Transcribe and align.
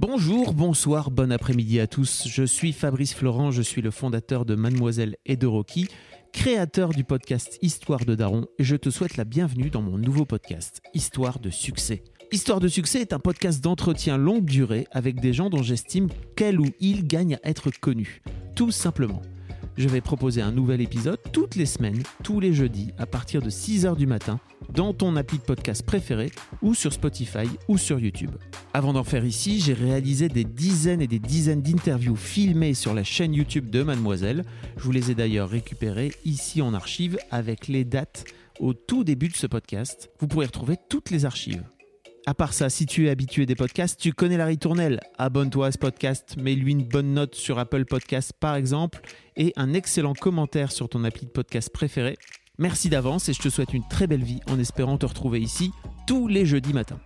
Bonjour, 0.00 0.54
bonsoir, 0.54 1.10
bon 1.10 1.32
après-midi 1.32 1.80
à 1.80 1.88
tous. 1.88 2.28
Je 2.28 2.44
suis 2.44 2.72
Fabrice 2.72 3.14
Florent, 3.14 3.50
je 3.50 3.62
suis 3.62 3.82
le 3.82 3.90
fondateur 3.90 4.44
de 4.44 4.54
Mademoiselle 4.54 5.16
et 5.26 5.36
de 5.36 5.48
Rocky, 5.48 5.88
créateur 6.32 6.90
du 6.90 7.02
podcast 7.02 7.58
Histoire 7.62 8.04
de 8.04 8.14
Daron, 8.14 8.46
et 8.60 8.64
je 8.64 8.76
te 8.76 8.90
souhaite 8.90 9.16
la 9.16 9.24
bienvenue 9.24 9.70
dans 9.70 9.82
mon 9.82 9.98
nouveau 9.98 10.24
podcast, 10.24 10.80
Histoire 10.94 11.40
de 11.40 11.50
succès. 11.50 12.04
Histoire 12.30 12.60
de 12.60 12.68
succès 12.68 13.00
est 13.00 13.12
un 13.12 13.18
podcast 13.18 13.60
d'entretien 13.60 14.16
longue 14.18 14.44
durée 14.44 14.86
avec 14.92 15.18
des 15.18 15.32
gens 15.32 15.50
dont 15.50 15.64
j'estime 15.64 16.06
qu'elle 16.36 16.60
ou 16.60 16.66
il 16.78 17.04
gagne 17.08 17.34
à 17.42 17.48
être 17.48 17.72
connus. 17.72 18.22
Tout 18.54 18.70
simplement. 18.70 19.20
Je 19.78 19.86
vais 19.86 20.00
proposer 20.00 20.42
un 20.42 20.50
nouvel 20.50 20.80
épisode 20.80 21.20
toutes 21.32 21.54
les 21.54 21.64
semaines, 21.64 22.02
tous 22.24 22.40
les 22.40 22.52
jeudis, 22.52 22.90
à 22.98 23.06
partir 23.06 23.40
de 23.40 23.48
6h 23.48 23.96
du 23.96 24.08
matin, 24.08 24.40
dans 24.74 24.92
ton 24.92 25.14
appli 25.14 25.38
de 25.38 25.44
podcast 25.44 25.86
préféré, 25.86 26.32
ou 26.62 26.74
sur 26.74 26.92
Spotify, 26.92 27.46
ou 27.68 27.78
sur 27.78 28.00
YouTube. 28.00 28.32
Avant 28.74 28.92
d'en 28.92 29.04
faire 29.04 29.24
ici, 29.24 29.60
j'ai 29.60 29.74
réalisé 29.74 30.28
des 30.28 30.42
dizaines 30.42 31.00
et 31.00 31.06
des 31.06 31.20
dizaines 31.20 31.62
d'interviews 31.62 32.16
filmées 32.16 32.74
sur 32.74 32.92
la 32.92 33.04
chaîne 33.04 33.34
YouTube 33.34 33.70
de 33.70 33.84
Mademoiselle. 33.84 34.44
Je 34.76 34.82
vous 34.82 34.90
les 34.90 35.12
ai 35.12 35.14
d'ailleurs 35.14 35.48
récupérées 35.48 36.10
ici 36.24 36.60
en 36.60 36.74
archive 36.74 37.16
avec 37.30 37.68
les 37.68 37.84
dates 37.84 38.24
au 38.58 38.74
tout 38.74 39.04
début 39.04 39.28
de 39.28 39.36
ce 39.36 39.46
podcast. 39.46 40.10
Vous 40.18 40.26
pourrez 40.26 40.46
retrouver 40.46 40.74
toutes 40.88 41.10
les 41.10 41.24
archives. 41.24 41.62
À 42.28 42.34
part 42.34 42.52
ça, 42.52 42.68
si 42.68 42.84
tu 42.84 43.06
es 43.06 43.08
habitué 43.08 43.46
des 43.46 43.54
podcasts, 43.54 43.98
tu 43.98 44.12
connais 44.12 44.36
la 44.36 44.44
ritournelle. 44.44 45.00
Abonne-toi 45.16 45.68
à 45.68 45.72
ce 45.72 45.78
podcast, 45.78 46.36
mets-lui 46.36 46.72
une 46.72 46.84
bonne 46.84 47.14
note 47.14 47.34
sur 47.34 47.58
Apple 47.58 47.86
Podcasts 47.86 48.34
par 48.34 48.54
exemple, 48.54 49.00
et 49.38 49.54
un 49.56 49.72
excellent 49.72 50.12
commentaire 50.12 50.70
sur 50.70 50.90
ton 50.90 51.04
appli 51.04 51.24
de 51.24 51.30
podcast 51.30 51.70
préféré. 51.72 52.18
Merci 52.58 52.90
d'avance 52.90 53.30
et 53.30 53.32
je 53.32 53.40
te 53.40 53.48
souhaite 53.48 53.72
une 53.72 53.88
très 53.88 54.06
belle 54.06 54.24
vie 54.24 54.40
en 54.50 54.58
espérant 54.58 54.98
te 54.98 55.06
retrouver 55.06 55.40
ici 55.40 55.70
tous 56.06 56.28
les 56.28 56.44
jeudis 56.44 56.74
matins. 56.74 57.00